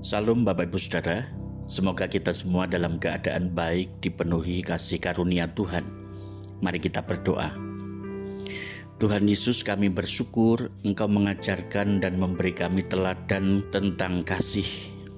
Salam 0.00 0.48
Bapak 0.48 0.72
Ibu 0.72 0.80
Saudara, 0.80 1.28
semoga 1.68 2.08
kita 2.08 2.32
semua 2.32 2.64
dalam 2.64 2.96
keadaan 2.96 3.52
baik 3.52 4.00
dipenuhi 4.00 4.64
kasih 4.64 4.96
karunia 4.96 5.52
Tuhan. 5.52 5.84
Mari 6.64 6.80
kita 6.80 7.04
berdoa. 7.04 7.52
Tuhan 8.96 9.26
Yesus 9.28 9.60
kami 9.60 9.92
bersyukur 9.92 10.72
Engkau 10.86 11.10
mengajarkan 11.10 12.00
dan 12.00 12.16
memberi 12.16 12.56
kami 12.56 12.86
teladan 12.88 13.60
tentang 13.68 14.24
kasih. 14.24 14.64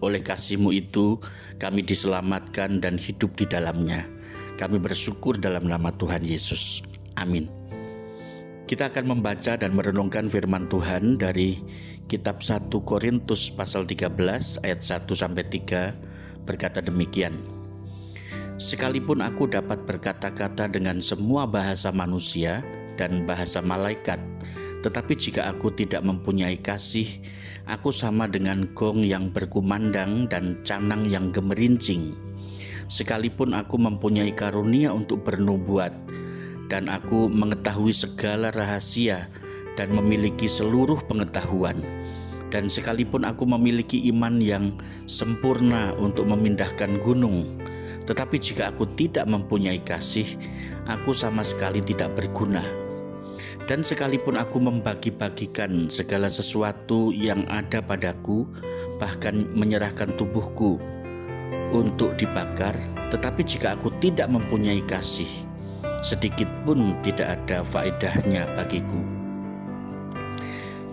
Oleh 0.00 0.24
kasihmu 0.24 0.72
itu 0.72 1.20
kami 1.60 1.84
diselamatkan 1.84 2.80
dan 2.80 2.96
hidup 2.96 3.36
di 3.36 3.44
dalamnya. 3.44 4.08
Kami 4.56 4.80
bersyukur 4.80 5.36
dalam 5.36 5.68
nama 5.68 5.92
Tuhan 5.92 6.24
Yesus. 6.24 6.80
Amin. 7.20 7.61
Kita 8.72 8.88
akan 8.88 9.04
membaca 9.04 9.52
dan 9.52 9.76
merenungkan 9.76 10.32
firman 10.32 10.64
Tuhan 10.64 11.20
dari 11.20 11.60
kitab 12.08 12.40
1 12.40 12.72
Korintus 12.72 13.52
pasal 13.52 13.84
13 13.84 14.08
ayat 14.64 14.80
1 14.80 15.12
sampai 15.12 15.44
3 15.44 16.48
berkata 16.48 16.80
demikian. 16.80 17.36
Sekalipun 18.56 19.20
aku 19.20 19.44
dapat 19.44 19.84
berkata-kata 19.84 20.72
dengan 20.72 21.04
semua 21.04 21.44
bahasa 21.44 21.92
manusia 21.92 22.64
dan 22.96 23.28
bahasa 23.28 23.60
malaikat, 23.60 24.16
tetapi 24.80 25.20
jika 25.20 25.52
aku 25.52 25.68
tidak 25.76 26.00
mempunyai 26.00 26.56
kasih, 26.56 27.20
aku 27.68 27.92
sama 27.92 28.24
dengan 28.24 28.72
gong 28.72 29.04
yang 29.04 29.28
berkumandang 29.36 30.32
dan 30.32 30.56
canang 30.64 31.04
yang 31.12 31.28
gemerincing. 31.28 32.16
Sekalipun 32.88 33.52
aku 33.52 33.76
mempunyai 33.76 34.32
karunia 34.32 34.96
untuk 34.96 35.28
bernubuat, 35.28 35.92
dan 36.72 36.88
aku 36.88 37.28
mengetahui 37.28 37.92
segala 37.92 38.48
rahasia 38.48 39.28
dan 39.76 39.92
memiliki 39.92 40.48
seluruh 40.48 41.04
pengetahuan. 41.04 41.76
Dan 42.48 42.72
sekalipun 42.72 43.28
aku 43.28 43.44
memiliki 43.44 44.08
iman 44.08 44.40
yang 44.40 44.72
sempurna 45.04 45.92
untuk 46.00 46.28
memindahkan 46.32 46.96
gunung, 47.04 47.60
tetapi 48.08 48.40
jika 48.40 48.72
aku 48.72 48.88
tidak 48.96 49.28
mempunyai 49.28 49.80
kasih, 49.84 50.24
aku 50.88 51.12
sama 51.12 51.44
sekali 51.44 51.84
tidak 51.84 52.16
berguna. 52.16 52.64
Dan 53.68 53.80
sekalipun 53.80 54.36
aku 54.36 54.60
membagi-bagikan 54.60 55.88
segala 55.88 56.28
sesuatu 56.28 57.08
yang 57.12 57.44
ada 57.48 57.80
padaku, 57.80 58.44
bahkan 59.00 59.48
menyerahkan 59.56 60.12
tubuhku 60.16 60.76
untuk 61.72 62.12
dibakar, 62.20 62.76
tetapi 63.08 63.40
jika 63.48 63.80
aku 63.80 63.88
tidak 63.96 64.28
mempunyai 64.28 64.84
kasih, 64.84 65.30
sedikit 66.02 66.50
pun 66.66 66.98
tidak 67.06 67.38
ada 67.38 67.62
faedahnya 67.62 68.44
bagiku. 68.58 68.98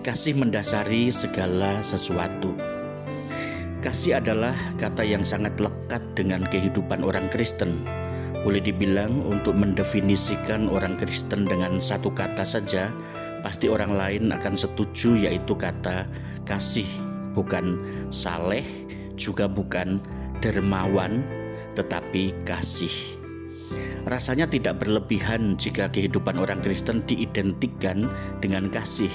Kasih 0.05 0.37
mendasari 0.37 1.09
segala 1.09 1.81
sesuatu. 1.83 2.53
Kasih 3.83 4.21
adalah 4.21 4.55
kata 4.77 5.03
yang 5.03 5.25
sangat 5.25 5.57
lekat 5.59 6.03
dengan 6.15 6.45
kehidupan 6.47 7.03
orang 7.03 7.27
Kristen. 7.33 7.83
Boleh 8.45 8.63
dibilang 8.63 9.19
untuk 9.27 9.59
mendefinisikan 9.59 10.71
orang 10.71 10.95
Kristen 10.95 11.43
dengan 11.43 11.83
satu 11.83 12.07
kata 12.13 12.47
saja, 12.47 12.87
pasti 13.43 13.67
orang 13.67 13.91
lain 13.91 14.31
akan 14.31 14.55
setuju 14.55 15.27
yaitu 15.27 15.51
kata 15.57 16.07
kasih, 16.47 16.87
bukan 17.35 17.83
saleh, 18.07 18.63
juga 19.19 19.51
bukan 19.51 19.99
dermawan, 20.39 21.19
tetapi 21.75 22.31
kasih. 22.47 23.18
Rasanya 24.09 24.49
tidak 24.49 24.81
berlebihan 24.81 25.53
jika 25.59 25.91
kehidupan 25.91 26.41
orang 26.41 26.63
Kristen 26.63 27.05
diidentikan 27.05 28.09
dengan 28.41 28.71
kasih 28.71 29.11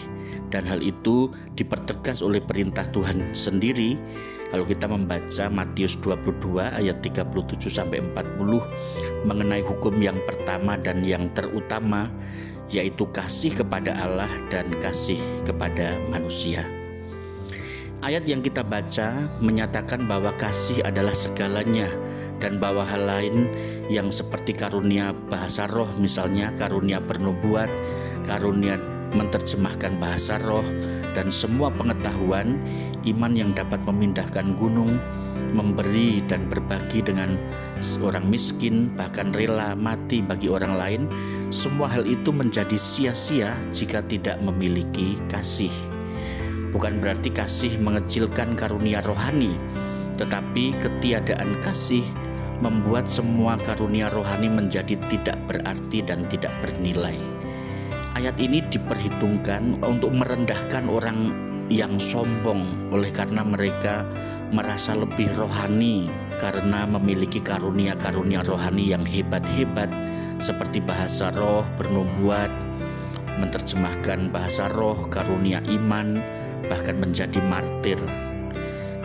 dan 0.54 0.62
hal 0.68 0.78
itu 0.84 1.32
dipertegas 1.58 2.22
oleh 2.22 2.38
perintah 2.38 2.86
Tuhan 2.94 3.34
sendiri 3.34 3.98
kalau 4.54 4.62
kita 4.62 4.86
membaca 4.86 5.50
Matius 5.50 5.98
22 5.98 6.62
ayat 6.62 7.02
37 7.02 7.66
sampai 7.66 7.98
40 8.14 9.26
mengenai 9.26 9.66
hukum 9.66 9.98
yang 9.98 10.14
pertama 10.22 10.78
dan 10.78 11.02
yang 11.02 11.26
terutama 11.34 12.06
yaitu 12.70 13.04
kasih 13.10 13.50
kepada 13.50 13.92
Allah 13.98 14.30
dan 14.48 14.70
kasih 14.78 15.18
kepada 15.42 15.98
manusia. 16.08 16.64
Ayat 18.04 18.28
yang 18.28 18.44
kita 18.44 18.60
baca 18.60 19.16
menyatakan 19.40 20.04
bahwa 20.04 20.28
kasih 20.36 20.84
adalah 20.84 21.16
segalanya 21.16 21.88
dan 22.42 22.58
bahwa 22.58 22.82
hal 22.86 23.02
lain 23.04 23.48
yang 23.86 24.08
seperti 24.08 24.54
karunia 24.56 25.12
bahasa 25.30 25.68
roh 25.70 25.88
misalnya 25.98 26.50
karunia 26.54 26.98
bernubuat, 26.98 27.70
karunia 28.26 28.80
menerjemahkan 29.14 29.96
bahasa 30.02 30.36
roh 30.42 30.66
dan 31.14 31.30
semua 31.30 31.70
pengetahuan 31.70 32.58
iman 33.06 33.32
yang 33.32 33.54
dapat 33.54 33.78
memindahkan 33.86 34.58
gunung, 34.58 34.98
memberi 35.54 36.20
dan 36.26 36.50
berbagi 36.50 37.00
dengan 37.00 37.38
seorang 37.78 38.26
miskin 38.26 38.90
bahkan 38.98 39.30
rela 39.30 39.78
mati 39.78 40.20
bagi 40.20 40.50
orang 40.50 40.74
lain, 40.74 41.02
semua 41.54 41.86
hal 41.86 42.02
itu 42.04 42.34
menjadi 42.34 42.74
sia-sia 42.74 43.54
jika 43.70 44.02
tidak 44.04 44.42
memiliki 44.42 45.14
kasih. 45.30 45.72
Bukan 46.74 46.98
berarti 46.98 47.30
kasih 47.30 47.78
mengecilkan 47.78 48.58
karunia 48.58 48.98
rohani, 49.06 49.54
tetapi 50.18 50.74
ketiadaan 50.82 51.62
kasih 51.62 52.02
membuat 52.64 53.04
semua 53.04 53.60
karunia 53.60 54.08
rohani 54.08 54.48
menjadi 54.48 54.96
tidak 55.12 55.36
berarti 55.44 56.00
dan 56.00 56.24
tidak 56.32 56.56
bernilai. 56.64 57.20
Ayat 58.16 58.40
ini 58.40 58.64
diperhitungkan 58.72 59.84
untuk 59.84 60.16
merendahkan 60.16 60.88
orang 60.88 61.28
yang 61.68 62.00
sombong 62.00 62.64
oleh 62.88 63.12
karena 63.12 63.44
mereka 63.44 64.08
merasa 64.48 64.96
lebih 64.96 65.28
rohani 65.36 66.08
karena 66.40 66.88
memiliki 66.88 67.42
karunia-karunia 67.44 68.40
rohani 68.46 68.96
yang 68.96 69.04
hebat-hebat 69.04 69.92
seperti 70.40 70.80
bahasa 70.80 71.28
roh, 71.36 71.66
bernubuat, 71.76 72.48
menerjemahkan 73.38 74.30
bahasa 74.30 74.70
roh, 74.72 75.04
karunia 75.10 75.60
iman, 75.68 76.22
bahkan 76.70 76.96
menjadi 76.96 77.38
martir. 77.44 77.98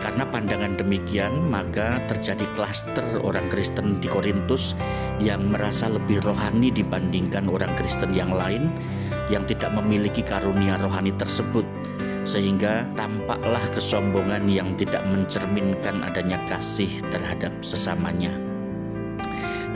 Karena 0.00 0.24
pandangan 0.24 0.80
demikian, 0.80 1.52
maka 1.52 2.00
terjadi 2.08 2.48
klaster 2.56 3.04
orang 3.20 3.52
Kristen 3.52 4.00
di 4.00 4.08
Korintus 4.08 4.72
yang 5.20 5.52
merasa 5.52 5.92
lebih 5.92 6.24
rohani 6.24 6.72
dibandingkan 6.72 7.44
orang 7.52 7.76
Kristen 7.76 8.16
yang 8.16 8.32
lain 8.32 8.72
yang 9.28 9.44
tidak 9.44 9.68
memiliki 9.76 10.24
karunia 10.24 10.80
rohani 10.80 11.12
tersebut, 11.12 11.68
sehingga 12.24 12.88
tampaklah 12.96 13.60
kesombongan 13.76 14.48
yang 14.48 14.72
tidak 14.80 15.04
mencerminkan 15.04 16.00
adanya 16.00 16.40
kasih 16.48 16.90
terhadap 17.12 17.52
sesamanya. 17.60 18.32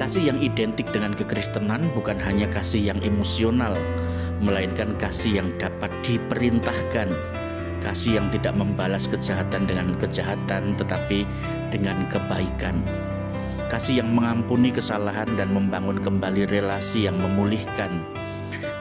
Kasih 0.00 0.32
yang 0.32 0.40
identik 0.40 0.88
dengan 0.90 1.12
kekristenan 1.14 1.92
bukan 1.92 2.16
hanya 2.24 2.48
kasih 2.48 2.80
yang 2.80 2.98
emosional, 3.04 3.76
melainkan 4.40 4.96
kasih 4.96 5.38
yang 5.44 5.52
dapat 5.60 5.92
diperintahkan 6.02 7.12
kasih 7.84 8.16
yang 8.16 8.32
tidak 8.32 8.56
membalas 8.56 9.04
kejahatan 9.04 9.68
dengan 9.68 9.92
kejahatan 10.00 10.72
tetapi 10.74 11.28
dengan 11.68 12.08
kebaikan. 12.08 12.80
Kasih 13.68 14.00
yang 14.00 14.16
mengampuni 14.16 14.72
kesalahan 14.72 15.36
dan 15.36 15.52
membangun 15.52 16.00
kembali 16.00 16.48
relasi 16.48 17.04
yang 17.04 17.20
memulihkan. 17.20 18.00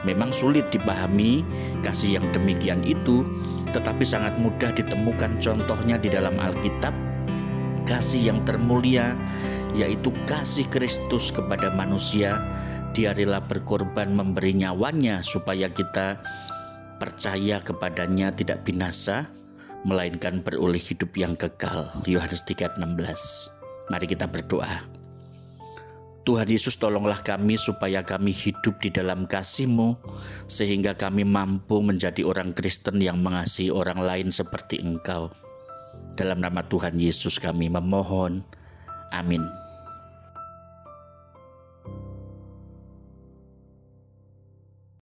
Memang 0.04 0.32
sulit 0.32 0.68
dipahami 0.72 1.44
kasih 1.84 2.20
yang 2.20 2.26
demikian 2.32 2.80
itu 2.84 3.24
tetapi 3.76 4.04
sangat 4.06 4.36
mudah 4.40 4.72
ditemukan 4.72 5.36
contohnya 5.40 6.00
di 6.00 6.08
dalam 6.08 6.36
Alkitab. 6.40 6.92
Kasih 7.84 8.32
yang 8.32 8.40
termulia 8.48 9.12
yaitu 9.76 10.14
kasih 10.24 10.64
Kristus 10.72 11.34
kepada 11.34 11.68
manusia. 11.74 12.40
Dia 12.94 13.10
rela 13.10 13.42
berkorban 13.42 14.14
memberi 14.14 14.54
nyawanya 14.54 15.18
supaya 15.26 15.66
kita 15.66 16.22
percaya 16.98 17.60
kepadanya 17.60 18.30
tidak 18.34 18.62
binasa, 18.64 19.28
melainkan 19.84 20.40
beroleh 20.40 20.80
hidup 20.80 21.12
yang 21.14 21.36
kekal. 21.36 21.92
Yohanes 22.08 22.42
3:16. 22.48 23.52
Mari 23.92 24.06
kita 24.08 24.24
berdoa. 24.24 24.84
Tuhan 26.24 26.48
Yesus 26.48 26.80
tolonglah 26.80 27.20
kami 27.20 27.60
supaya 27.60 28.00
kami 28.00 28.32
hidup 28.32 28.80
di 28.80 28.88
dalam 28.88 29.28
kasih-Mu 29.28 30.00
sehingga 30.48 30.96
kami 30.96 31.20
mampu 31.20 31.84
menjadi 31.84 32.24
orang 32.24 32.56
Kristen 32.56 32.96
yang 32.96 33.20
mengasihi 33.20 33.68
orang 33.68 34.00
lain 34.00 34.32
seperti 34.32 34.80
Engkau. 34.80 35.28
Dalam 36.16 36.40
nama 36.40 36.64
Tuhan 36.64 36.96
Yesus 36.96 37.36
kami 37.36 37.68
memohon. 37.68 38.40
Amin. 39.12 39.44